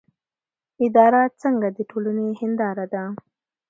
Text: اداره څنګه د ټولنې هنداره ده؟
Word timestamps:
اداره 0.85 1.21
څنګه 1.41 1.67
د 1.77 1.77
ټولنې 1.89 2.29
هنداره 2.39 2.85
ده؟ 2.93 3.03